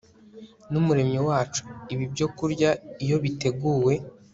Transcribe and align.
nUmuremyi 0.71 1.19
wacu 1.27 1.61
Ibi 1.93 2.05
byokurya 2.13 2.69
iyo 3.03 3.17
biteguwe 3.23 3.93